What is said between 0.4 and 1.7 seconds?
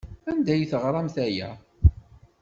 ay teɣramt aya?